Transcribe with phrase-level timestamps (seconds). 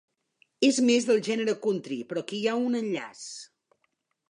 [0.69, 3.25] És més del gènere country però aquí hi ha un enllaç.